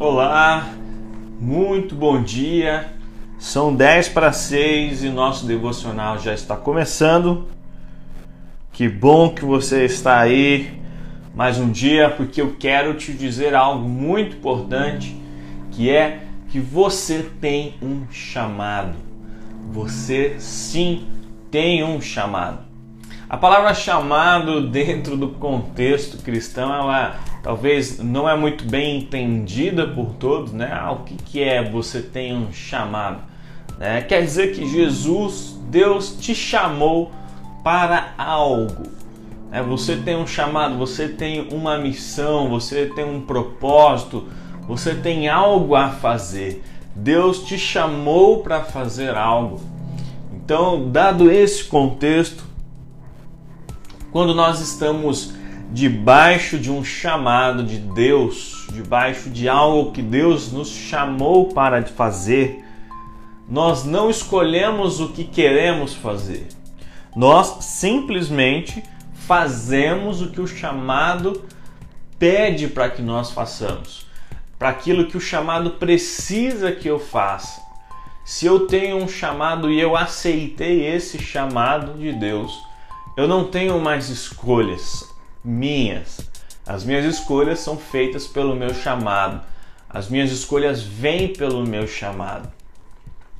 [0.00, 0.66] Olá,
[1.38, 2.90] muito bom dia.
[3.38, 7.48] São 10 para 6 e nosso devocional já está começando.
[8.72, 10.80] Que bom que você está aí
[11.34, 15.14] mais um dia, porque eu quero te dizer algo muito importante,
[15.70, 18.94] que é que você tem um chamado.
[19.70, 21.08] Você sim
[21.50, 22.60] tem um chamado.
[23.28, 30.14] A palavra chamado dentro do contexto cristão, ela talvez não é muito bem entendida por
[30.14, 30.70] todos, né?
[30.72, 33.22] Ah, o que, que é você tem um chamado?
[33.78, 34.02] Né?
[34.02, 37.10] Quer dizer que Jesus, Deus te chamou
[37.64, 38.84] para algo.
[39.50, 39.62] Né?
[39.62, 44.28] Você tem um chamado, você tem uma missão, você tem um propósito,
[44.68, 46.62] você tem algo a fazer.
[46.94, 49.60] Deus te chamou para fazer algo.
[50.32, 52.44] Então, dado esse contexto,
[54.12, 55.32] quando nós estamos
[55.72, 62.64] debaixo de um chamado de Deus, debaixo de algo que Deus nos chamou para fazer,
[63.48, 66.48] nós não escolhemos o que queremos fazer.
[67.14, 68.82] Nós simplesmente
[69.14, 71.44] fazemos o que o chamado
[72.18, 74.06] pede para que nós façamos,
[74.58, 77.60] para aquilo que o chamado precisa que eu faça.
[78.24, 82.52] Se eu tenho um chamado e eu aceitei esse chamado de Deus,
[83.16, 85.09] eu não tenho mais escolhas
[85.44, 86.20] minhas.
[86.66, 89.40] As minhas escolhas são feitas pelo meu chamado.
[89.88, 92.48] As minhas escolhas vêm pelo meu chamado.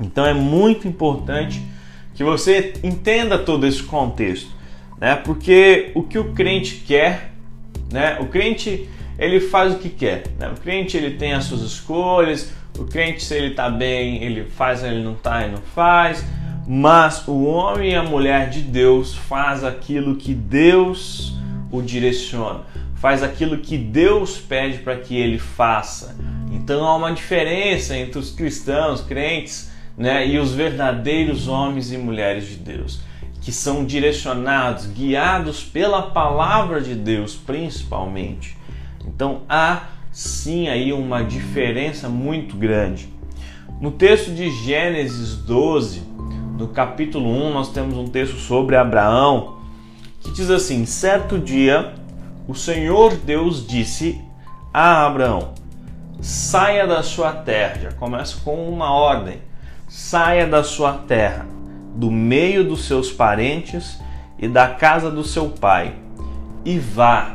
[0.00, 1.60] Então é muito importante
[2.14, 4.50] que você entenda todo esse contexto,
[4.98, 5.16] né?
[5.16, 7.32] Porque o que o crente quer,
[7.90, 8.18] né?
[8.20, 8.88] O crente
[9.18, 10.48] ele faz o que quer, né?
[10.48, 12.52] O crente ele tem as suas escolhas.
[12.78, 16.24] O crente se ele está bem, ele faz, ele não está, ele não faz.
[16.68, 21.35] Mas o homem e a mulher de Deus faz aquilo que Deus
[21.70, 22.60] o direciona,
[22.94, 26.16] faz aquilo que Deus pede para que ele faça.
[26.52, 32.48] Então há uma diferença entre os cristãos, crentes, né, e os verdadeiros homens e mulheres
[32.48, 33.00] de Deus,
[33.40, 38.56] que são direcionados, guiados pela palavra de Deus, principalmente.
[39.06, 43.08] Então há sim aí uma diferença muito grande.
[43.80, 46.02] No texto de Gênesis 12,
[46.58, 49.55] no capítulo 1, nós temos um texto sobre Abraão,
[50.36, 51.94] diz assim: Certo dia,
[52.46, 54.20] o Senhor Deus disse
[54.72, 55.54] a Abraão:
[56.20, 57.80] Saia da sua terra.
[57.80, 59.40] Já começa com uma ordem:
[59.88, 61.46] saia da sua terra,
[61.94, 63.98] do meio dos seus parentes
[64.38, 65.94] e da casa do seu pai,
[66.64, 67.34] e vá.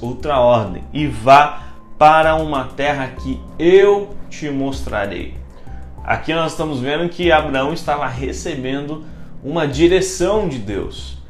[0.00, 1.62] Outra ordem: e vá
[1.96, 5.36] para uma terra que eu te mostrarei.
[6.02, 9.04] Aqui nós estamos vendo que Abraão estava recebendo
[9.42, 11.23] uma direção de Deus.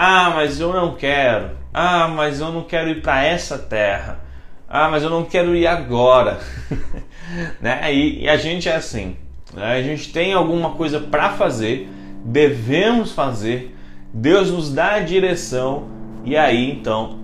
[0.00, 1.50] Ah, mas eu não quero.
[1.74, 4.20] Ah, mas eu não quero ir para essa terra.
[4.68, 6.38] Ah, mas eu não quero ir agora.
[7.60, 7.92] né?
[7.92, 9.16] E, e, a gente é assim.
[9.52, 9.72] Né?
[9.72, 11.90] A gente tem alguma coisa para fazer,
[12.24, 13.76] devemos fazer.
[14.14, 15.88] Deus nos dá a direção
[16.24, 17.18] e aí então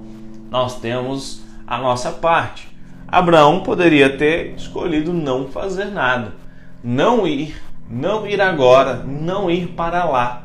[0.51, 2.69] nós temos a nossa parte.
[3.06, 6.35] Abraão poderia ter escolhido não fazer nada,
[6.83, 7.56] não ir,
[7.89, 10.45] não ir agora, não ir para lá.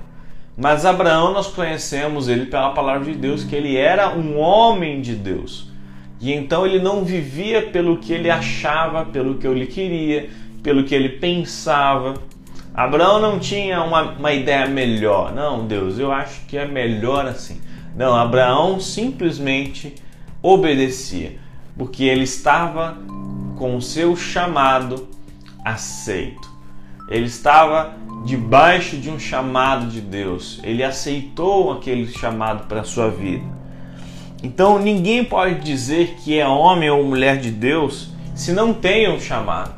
[0.60, 5.16] Mas Abraão, nós conhecemos ele pela palavra de Deus, que ele era um homem de
[5.16, 5.72] Deus.
[6.20, 10.30] E então ele não vivia pelo que ele achava, pelo que ele queria,
[10.62, 12.16] pelo que ele pensava.
[12.74, 15.34] Abraão não tinha uma, uma ideia melhor.
[15.34, 17.62] Não, Deus, eu acho que é melhor assim.
[17.96, 19.96] Não, Abraão simplesmente
[20.42, 21.38] obedecia,
[21.78, 22.98] porque ele estava
[23.58, 25.08] com o seu chamado
[25.64, 26.50] aceito.
[27.08, 27.94] Ele estava
[28.26, 30.60] debaixo de um chamado de Deus.
[30.64, 33.46] Ele aceitou aquele chamado para a sua vida.
[34.42, 39.20] Então ninguém pode dizer que é homem ou mulher de Deus se não tem um
[39.20, 39.74] chamado.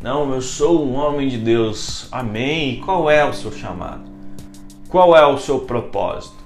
[0.00, 2.08] Não, eu sou um homem de Deus.
[2.10, 2.74] Amém.
[2.74, 4.02] E qual é o seu chamado?
[4.88, 6.42] Qual é o seu propósito?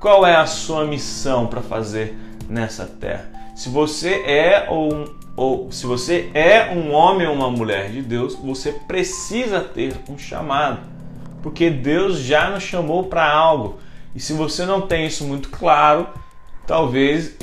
[0.00, 2.18] Qual é a sua missão para fazer
[2.48, 3.30] nessa terra?
[3.54, 8.36] Se você é ou ou se você é um homem ou uma mulher de Deus,
[8.36, 10.80] você precisa ter um chamado,
[11.44, 13.78] porque Deus já nos chamou para algo.
[14.14, 16.08] E se você não tem isso muito claro,
[16.66, 17.36] talvez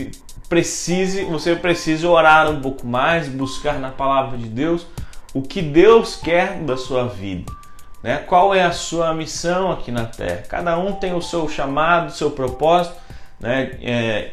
[0.50, 4.88] precise, você precise orar um pouco mais, buscar na palavra de Deus
[5.36, 7.54] o que Deus quer da sua vida.
[8.02, 8.18] Né?
[8.18, 10.46] Qual é a sua missão aqui na Terra?
[10.50, 12.96] Cada um tem o seu chamado, o seu propósito.
[13.40, 13.78] Né?
[13.84, 14.32] É,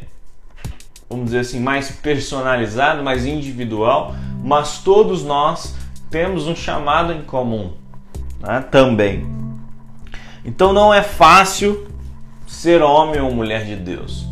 [1.11, 5.77] vamos dizer assim, mais personalizado, mais individual, mas todos nós
[6.11, 7.75] temos um chamado em comum
[8.41, 8.65] né?
[8.71, 9.38] também.
[10.45, 11.89] Então não é fácil
[12.47, 14.27] ser homem ou mulher de Deus,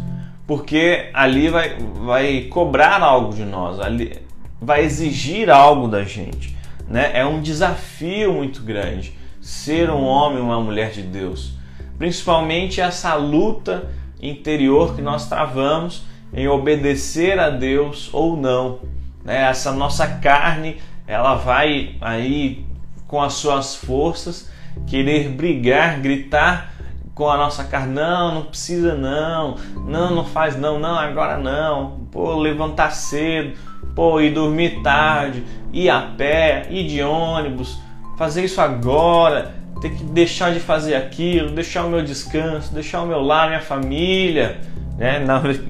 [0.47, 3.79] porque ali vai, vai cobrar algo de nós.
[3.81, 4.21] Ali,
[4.61, 6.57] vai exigir algo da gente,
[6.89, 7.11] né?
[7.13, 11.53] É um desafio muito grande ser um homem, uma mulher de Deus,
[11.99, 13.89] principalmente essa luta
[14.21, 18.81] interior que nós travamos em obedecer a Deus ou não,
[19.25, 19.43] né?
[19.43, 22.65] Essa nossa carne, ela vai aí
[23.07, 24.51] com as suas forças
[24.87, 26.73] querer brigar, gritar
[27.17, 29.57] com a nossa carne, não, não precisa não,
[29.87, 33.57] não, não faz não, não, agora não, pô, levantar cedo,
[33.95, 35.43] pô, ir dormir tarde,
[35.73, 37.81] ir a pé, ir de ônibus,
[38.19, 43.07] fazer isso agora, ter que deixar de fazer aquilo, deixar o meu descanso, deixar o
[43.07, 44.61] meu lar, minha família,
[44.99, 45.19] né,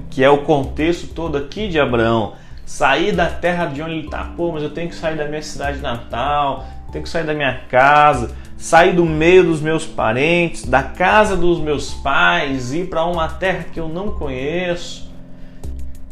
[0.09, 2.33] que é o contexto todo aqui de Abraão,
[2.65, 5.41] sair da terra de onde ele está, pô, mas eu tenho que sair da minha
[5.41, 10.81] cidade natal, tenho que sair da minha casa, sair do meio dos meus parentes, da
[10.81, 15.07] casa dos meus pais, ir para uma terra que eu não conheço.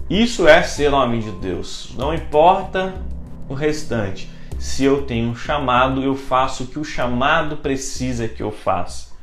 [0.08, 1.94] Isso é ser homem de Deus.
[1.98, 2.94] Não importa
[3.50, 4.30] o restante.
[4.60, 9.14] Se eu tenho um chamado, eu faço o que o chamado precisa que eu faça.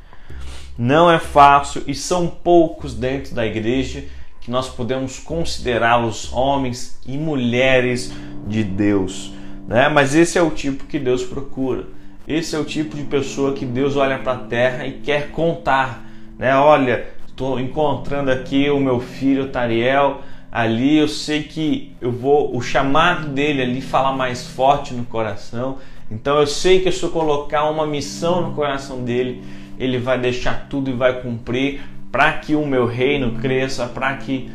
[0.77, 4.05] Não é fácil e são poucos dentro da igreja
[4.41, 8.11] que nós podemos considerá-los homens e mulheres
[8.45, 9.31] de Deus.
[9.67, 9.87] Né?
[9.87, 11.87] Mas esse é o tipo que Deus procura.
[12.27, 16.05] Esse é o tipo de pessoa que Deus olha para a terra e quer contar.
[16.39, 16.55] Né?
[16.55, 20.21] Olha, estou encontrando aqui o meu filho Tariel
[20.53, 25.79] ali, eu sei que eu vou o chamado dele ali falar mais forte no coração.
[26.11, 29.43] Então eu sei que se eu colocar uma missão no coração dele,
[29.79, 31.81] ele vai deixar tudo e vai cumprir
[32.11, 34.51] para que o meu reino cresça, para que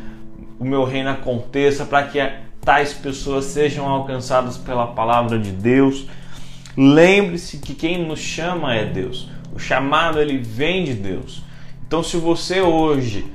[0.57, 2.17] o meu reino aconteça, para que
[2.61, 6.07] tais pessoas sejam alcançadas pela palavra de Deus.
[6.81, 9.27] Lembre-se que quem nos chama é Deus.
[9.53, 11.43] O chamado ele vem de Deus.
[11.85, 13.29] Então, se você hoje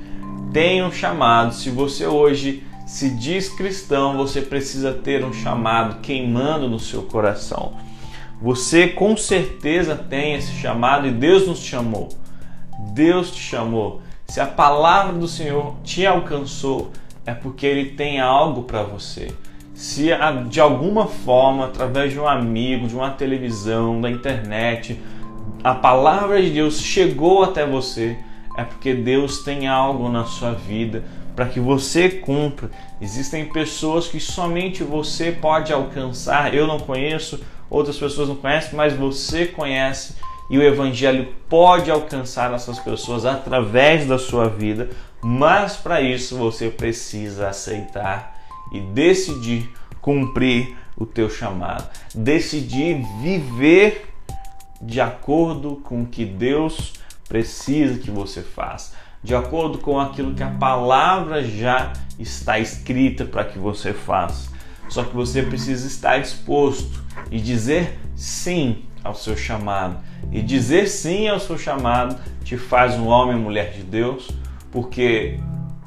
[0.51, 6.67] tem um chamado, se você hoje se diz cristão, você precisa ter um chamado queimando
[6.67, 7.73] no seu coração.
[8.41, 12.09] Você com certeza tem esse chamado e Deus nos chamou.
[12.95, 14.01] Deus te chamou.
[14.27, 16.91] Se a palavra do Senhor te alcançou,
[17.27, 19.27] é porque ele tem algo para você.
[19.75, 20.07] Se
[20.47, 24.97] de alguma forma, através de um amigo, de uma televisão, da internet,
[25.61, 28.17] a palavra de Deus chegou até você,
[28.57, 31.03] é porque Deus tem algo na sua vida
[31.35, 32.71] para que você cumpra.
[33.01, 36.53] Existem pessoas que somente você pode alcançar.
[36.53, 40.15] Eu não conheço, outras pessoas não conhecem, mas você conhece
[40.49, 44.89] e o evangelho pode alcançar essas pessoas através da sua vida,
[45.21, 48.34] mas para isso você precisa aceitar
[48.77, 54.13] e decidir cumprir o teu chamado, decidir viver
[54.81, 56.93] de acordo com o que Deus
[57.27, 58.93] precisa que você faça,
[59.23, 64.53] de acordo com aquilo que a palavra já está escrita para que você faça.
[64.87, 69.97] Só que você precisa estar disposto e dizer sim ao seu chamado.
[70.31, 74.29] E dizer sim ao seu chamado te faz um homem e mulher de Deus,
[74.71, 75.39] porque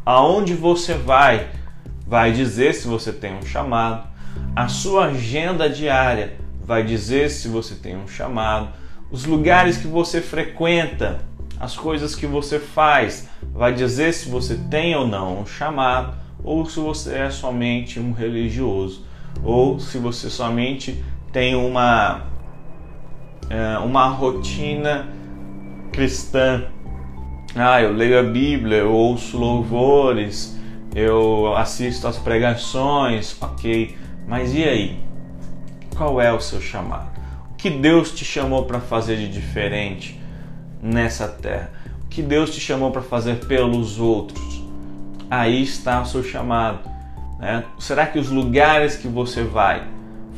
[0.05, 1.49] aonde você vai,
[2.09, 4.09] vai dizer se você tem um chamado.
[4.57, 8.71] A sua agenda diária vai dizer se você tem um chamado.
[9.11, 11.21] Os lugares que você frequenta,
[11.61, 16.65] as coisas que você faz, vai dizer se você tem ou não um chamado, ou
[16.67, 19.05] se você é somente um religioso,
[19.43, 22.23] ou se você somente tem uma,
[23.51, 25.09] é, uma rotina
[25.93, 26.65] cristã
[27.57, 30.57] ah, eu leio a Bíblia, eu ouço louvores,
[30.95, 33.97] eu assisto às pregações, ok.
[34.27, 35.01] Mas e aí?
[35.97, 37.11] Qual é o seu chamado?
[37.53, 40.21] O que Deus te chamou para fazer de diferente
[40.83, 41.71] nessa terra?
[42.05, 44.63] O que Deus te chamou para fazer pelos outros?
[45.31, 46.89] Aí está o seu chamado.
[47.39, 47.65] Né?
[47.79, 49.83] Será que os lugares que você vai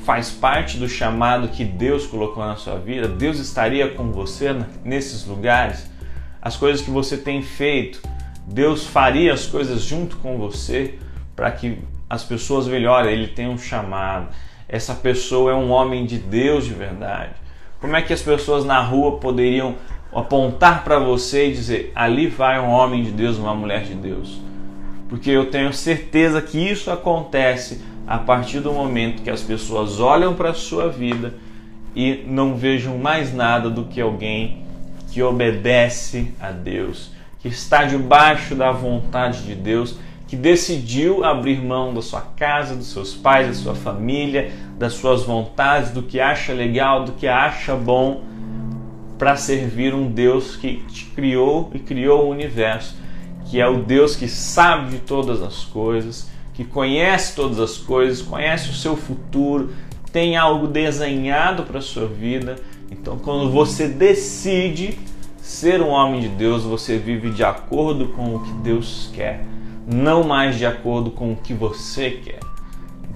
[0.04, 3.06] faz parte do chamado que Deus colocou na sua vida?
[3.06, 5.90] Deus estaria com você nesses lugares?
[6.40, 8.00] as coisas que você tem feito.
[8.46, 10.94] Deus faria as coisas junto com você
[11.36, 11.78] para que
[12.08, 13.12] as pessoas melhorem.
[13.12, 14.28] Ele tem um chamado.
[14.68, 17.32] Essa pessoa é um homem de Deus de verdade.
[17.80, 19.76] Como é que as pessoas na rua poderiam
[20.12, 24.40] apontar para você e dizer: ali vai um homem de Deus, uma mulher de Deus?
[25.08, 30.34] Porque eu tenho certeza que isso acontece a partir do momento que as pessoas olham
[30.34, 31.34] para a sua vida
[31.94, 34.64] e não vejam mais nada do que alguém
[35.10, 39.96] que obedece a Deus, que está debaixo da vontade de Deus,
[40.28, 45.24] que decidiu abrir mão da sua casa, dos seus pais, da sua família, das suas
[45.24, 48.22] vontades, do que acha legal, do que acha bom,
[49.18, 52.96] para servir um Deus que te criou e criou o universo,
[53.46, 58.22] que é o Deus que sabe de todas as coisas, que conhece todas as coisas,
[58.22, 59.74] conhece o seu futuro,
[60.12, 62.56] tem algo desenhado para a sua vida.
[62.90, 64.98] Então, quando você decide
[65.50, 69.44] ser um homem de Deus, você vive de acordo com o que Deus quer,
[69.84, 72.38] não mais de acordo com o que você quer.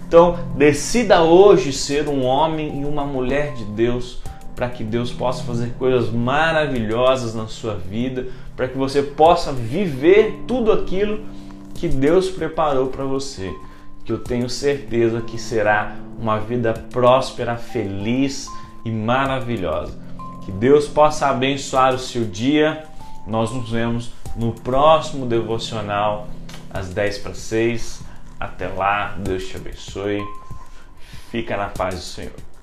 [0.09, 4.21] Então, decida hoje ser um homem e uma mulher de Deus
[4.57, 8.26] para que Deus possa fazer coisas maravilhosas na sua vida,
[8.57, 11.21] para que você possa viver tudo aquilo
[11.73, 13.55] que Deus preparou para você,
[14.05, 18.49] que eu tenho certeza que será uma vida próspera, feliz
[18.85, 20.03] e maravilhosa.
[20.44, 22.84] Que Deus possa abençoar o seu dia.
[23.26, 26.28] Nós nos vemos no próximo devocional
[26.70, 28.02] às 10 para 6.
[28.38, 30.20] Até lá, Deus te abençoe.
[31.30, 32.53] Fica na paz do Senhor.